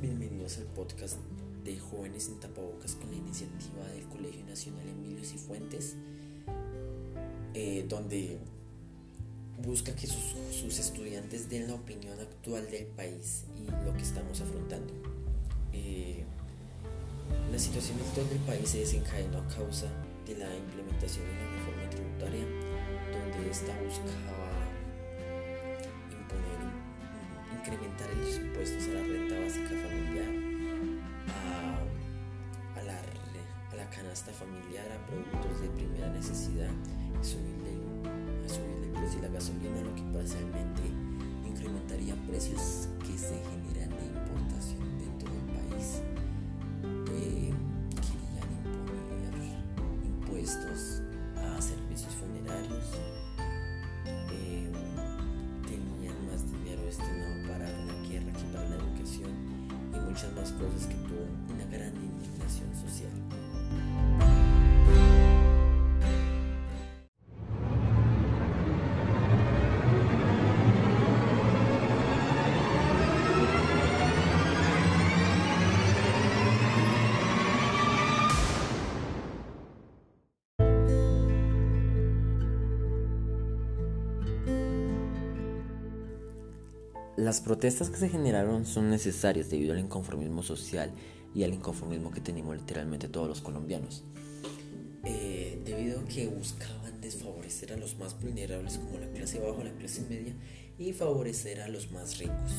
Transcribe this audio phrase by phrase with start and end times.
[0.00, 1.18] bienvenidos al podcast
[1.62, 5.96] de Jóvenes en Tapabocas con la iniciativa del Colegio Nacional Emilio Cifuentes,
[7.52, 8.38] eh, donde
[9.62, 14.94] busca que sus, estudiantes den la opinión actual del país y lo que estamos afrontando.
[15.74, 16.24] Eh,
[17.52, 19.92] la situación actual del país se desencadenó a causa
[20.26, 22.44] de la implementación de la reforma tributaria,
[23.12, 24.53] donde esta buscaba
[27.64, 30.28] incrementar los impuestos a la renta básica familiar,
[32.76, 33.00] a, la,
[33.72, 37.72] a la canasta familiar, a productos de primera necesidad, a subirle,
[38.44, 40.82] a subirle el precio de la gasolina, lo que parcialmente
[41.48, 44.03] incrementaría precios que se generan
[60.64, 61.53] cosas que tuvo
[87.24, 90.92] Las protestas que se generaron son necesarias debido al inconformismo social
[91.34, 94.04] y al inconformismo que tenemos literalmente todos los colombianos.
[95.04, 99.72] Eh, debido a que buscaban desfavorecer a los más vulnerables como la clase baja, la
[99.72, 100.34] clase media
[100.76, 102.52] y favorecer a los más ricos.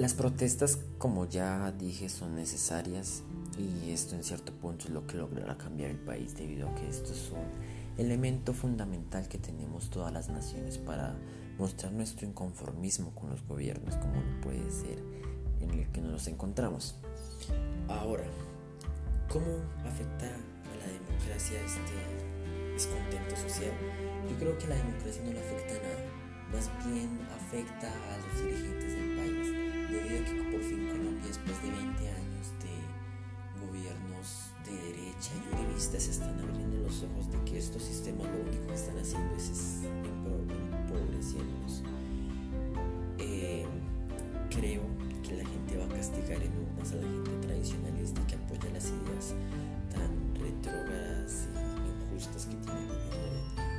[0.00, 3.22] Las protestas, como ya dije, son necesarias
[3.58, 6.88] y esto en cierto punto es lo que logrará cambiar el país debido a que
[6.88, 11.14] esto es un elemento fundamental que tenemos todas las naciones para
[11.58, 15.04] mostrar nuestro inconformismo con los gobiernos como lo puede ser
[15.60, 16.94] en el que nos encontramos.
[17.86, 18.24] Ahora,
[19.28, 23.72] ¿cómo afecta a la democracia este descontento social?
[24.30, 26.06] Yo creo que la democracia no le afecta a nada,
[26.54, 29.59] más bien afecta a los dirigentes del país
[29.90, 32.74] debido a que por fin Colombia, después de 20 años de
[33.66, 38.66] gobiernos de derecha y uribistas, están abriendo los ojos de que estos sistemas lo único
[38.68, 41.82] que están haciendo es empobreciéndonos.
[43.18, 43.66] Eh,
[44.48, 44.82] creo
[45.22, 48.86] que la gente va a castigar en urnas a la gente tradicionalista que apoya las
[48.86, 49.34] ideas
[49.90, 51.48] tan retrógradas
[51.84, 53.70] y injustas que tiene el gobierno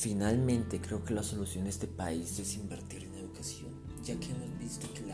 [0.00, 3.68] Finalmente, creo que la solución de este país es invertir en educación,
[4.02, 5.04] ya que hemos visto que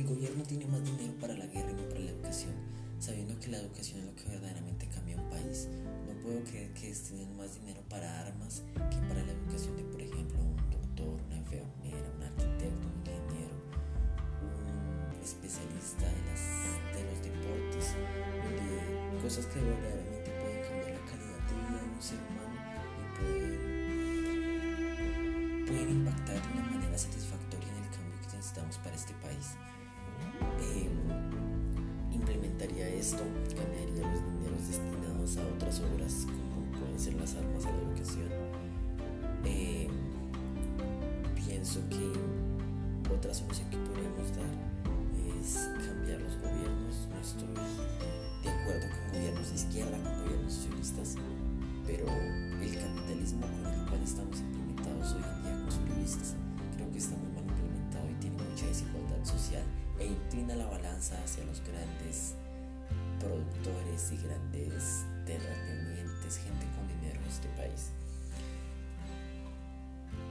[0.00, 2.54] el gobierno tiene más dinero para la guerra y no para la educación,
[2.98, 5.68] sabiendo que la educación es lo que verdaderamente cambia un país.
[6.06, 10.00] No puedo creer que destinen más dinero para armas que para la educación de, por
[10.00, 13.56] ejemplo, un doctor, una enfermera, un arquitecto, un ingeniero,
[15.12, 21.76] un especialista de los deportes, de cosas que verdaderamente pueden cambiar la calidad de vida
[21.84, 22.37] de un ser humano
[25.68, 29.54] pueden impactar de una manera satisfactoria en el cambio que necesitamos para este país.
[30.64, 33.22] Em, implementaría esto,
[33.54, 38.28] cambiaría los dineros destinados a otras obras como pueden ser las armas a la educación.
[39.44, 39.90] Em,
[41.36, 42.12] pienso que
[43.12, 44.54] otra solución que podríamos dar
[45.36, 47.08] es cambiar los gobiernos.
[47.12, 47.54] No estoy
[48.42, 51.14] de acuerdo con gobiernos de izquierda, con gobiernos socialistas,
[51.86, 52.06] pero
[60.28, 62.34] inclina la balanza hacia los grandes
[63.18, 67.88] productores y grandes terratenientes, gente con dinero en este país.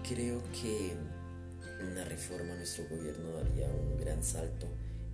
[0.07, 0.93] Creo que
[1.91, 4.67] una reforma a nuestro gobierno daría un gran salto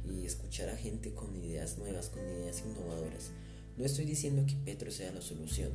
[0.06, 3.32] y escuchar a gente con ideas nuevas, con ideas innovadoras.
[3.78, 5.72] No estoy diciendo que Petro sea la solución,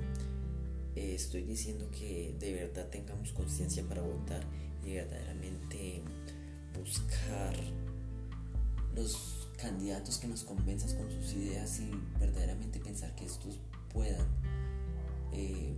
[0.95, 4.45] estoy diciendo que de verdad tengamos conciencia para votar
[4.85, 6.03] y verdaderamente
[6.79, 7.55] buscar
[8.99, 13.59] los candidatos que nos convenzan con sus ideas y verdaderamente pensar que estos
[13.93, 14.27] puedan
[15.33, 15.75] eh,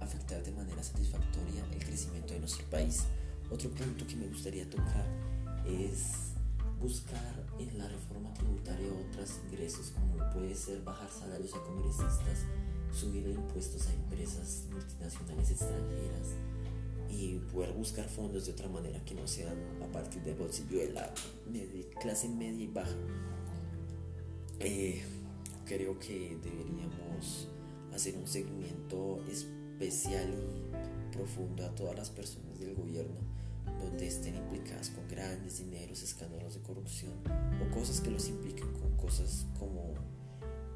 [0.00, 3.04] afectar de manera satisfactoria el crecimiento de nuestro país.
[3.50, 5.06] Otro punto que me gustaría tocar
[5.66, 6.32] es
[6.80, 12.44] buscar en la reforma tributaria otros ingresos como puede ser bajar salarios a congresistas,
[12.92, 16.34] subir impuestos a empresas multinacionales extranjeras
[17.16, 20.92] y poder buscar fondos de otra manera que no sean a partir del bolsillo de
[20.92, 21.12] la
[22.00, 22.96] clase media y baja.
[24.60, 25.02] Eh,
[25.64, 27.48] creo que deberíamos
[27.94, 33.16] hacer un seguimiento especial y profundo a todas las personas del gobierno
[33.80, 37.12] donde estén implicadas con grandes dineros, escándalos de corrupción
[37.62, 39.94] o cosas que los impliquen con cosas como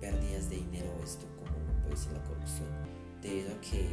[0.01, 2.69] pérdidas de dinero esto como puede ser la corrupción
[3.23, 3.87] debido a que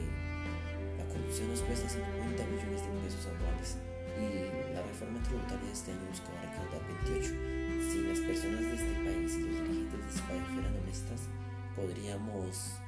[1.17, 3.77] corrupción nos cuesta 50 millones de pesos anuales.
[4.17, 7.57] Y la reforma tributaria de este año buscaba recaudar 28
[7.89, 11.21] si las personas de este país y los dirigentes de este país fueran honestas
[11.77, 12.81] podríamos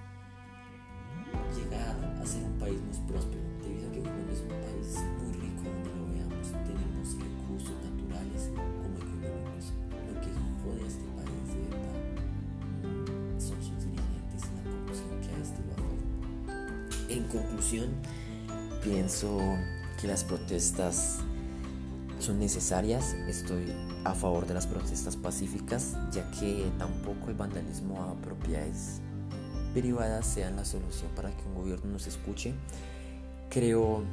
[1.53, 4.89] llegar a ser un país más próspero debido a que Colombia es un país
[5.21, 6.47] muy rico donde lo veamos.
[6.65, 9.73] Tenemos recursos naturales como económicos
[10.09, 10.31] lo que
[10.65, 11.97] jode a este país de verdad
[13.37, 16.09] son sus dirigentes y la corrupción que a este lo afecta
[17.09, 17.89] en conclusión
[18.83, 19.39] pienso
[19.99, 21.17] que las protestas
[22.19, 23.73] son necesarias estoy
[24.03, 29.01] a favor de las protestas pacíficas ya que tampoco el vandalismo a propiedades
[29.73, 32.53] privadas sean la solución para que un gobierno nos escuche.
[33.49, 34.03] Creo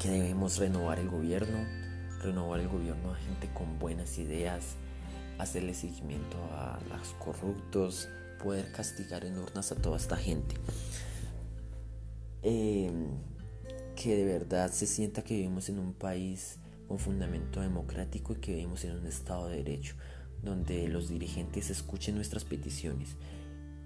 [0.00, 1.58] que debemos renovar el gobierno,
[2.22, 4.76] renovar el gobierno a gente con buenas ideas,
[5.38, 8.08] hacerle seguimiento a los corruptos,
[8.42, 10.54] poder castigar en urnas a toda esta gente.
[12.42, 13.08] Em,
[14.02, 16.58] que de verdad se sienta que vivimos en un país
[16.88, 19.94] con fundamento democrático y que vivimos en un Estado de Derecho,
[20.42, 23.16] donde los dirigentes escuchen nuestras peticiones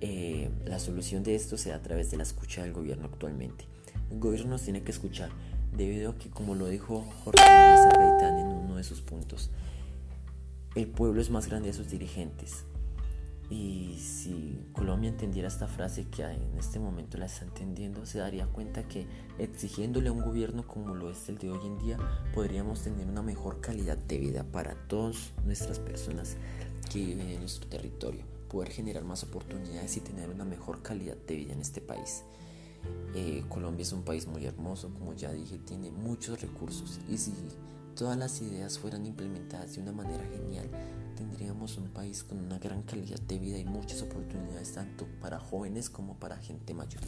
[0.06, 3.66] eh, la solución de esto se da a través de la escucha del gobierno actualmente.
[4.10, 5.30] El gobierno nos tiene que escuchar
[5.74, 9.50] debido a que, como lo dijo Jorge Gaitán en uno de sus puntos,
[10.74, 12.64] el pueblo es más grande de sus dirigentes.
[13.50, 18.46] Y si Colombia entendiera esta frase que en este momento la está entendiendo, se daría
[18.46, 19.06] cuenta que
[19.38, 21.98] exigiéndole a un gobierno como lo es el de hoy en día,
[22.34, 26.36] podríamos tener una mejor calidad de vida para todas nuestras personas
[26.90, 31.34] que viven en nuestro territorio poder generar más oportunidades y tener una mejor calidad de
[31.34, 32.22] vida en este país.
[33.14, 37.32] Eh, Colombia es un país muy hermoso, como ya dije, tiene muchos recursos y si
[37.94, 40.68] todas las ideas fueran implementadas de una manera genial,
[41.16, 45.90] tendríamos un país con una gran calidad de vida y muchas oportunidades tanto para jóvenes
[45.90, 47.02] como para gente mayor.